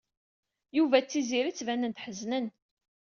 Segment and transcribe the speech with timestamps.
[0.77, 2.45] Yuba d Tiziri ttbanen-d ḥeznen.